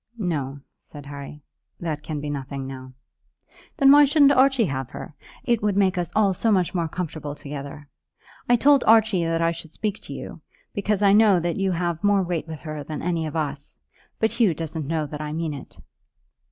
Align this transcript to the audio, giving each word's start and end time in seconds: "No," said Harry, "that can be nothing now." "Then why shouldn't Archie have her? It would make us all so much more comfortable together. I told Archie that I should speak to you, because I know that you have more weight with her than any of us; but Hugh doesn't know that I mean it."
"No," 0.17 0.59
said 0.77 1.05
Harry, 1.05 1.43
"that 1.79 2.01
can 2.01 2.19
be 2.19 2.31
nothing 2.31 2.65
now." 2.65 2.93
"Then 3.77 3.91
why 3.91 4.05
shouldn't 4.05 4.31
Archie 4.31 4.65
have 4.65 4.89
her? 4.89 5.13
It 5.43 5.61
would 5.61 5.77
make 5.77 5.95
us 5.95 6.11
all 6.15 6.33
so 6.33 6.51
much 6.51 6.73
more 6.73 6.87
comfortable 6.87 7.35
together. 7.35 7.87
I 8.49 8.55
told 8.55 8.83
Archie 8.87 9.25
that 9.25 9.43
I 9.43 9.51
should 9.51 9.73
speak 9.73 9.99
to 9.99 10.13
you, 10.13 10.41
because 10.73 11.03
I 11.03 11.13
know 11.13 11.39
that 11.41 11.57
you 11.57 11.71
have 11.73 12.03
more 12.03 12.23
weight 12.23 12.47
with 12.47 12.61
her 12.61 12.83
than 12.83 13.03
any 13.03 13.27
of 13.27 13.35
us; 13.35 13.77
but 14.17 14.31
Hugh 14.31 14.55
doesn't 14.55 14.87
know 14.87 15.05
that 15.05 15.21
I 15.21 15.33
mean 15.33 15.53
it." 15.53 15.79